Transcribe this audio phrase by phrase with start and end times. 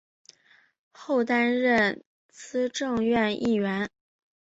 [0.91, 3.87] 后担任资政院议员。